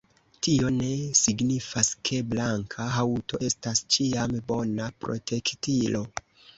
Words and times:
Tio 0.45 0.69
ne 0.77 0.87
signifas, 1.19 1.91
ke 2.09 2.23
blanka 2.33 2.89
haŭto 2.97 3.43
estas 3.51 3.87
ĉiam 3.99 4.37
bona 4.53 4.93
protektilo. 5.07 6.09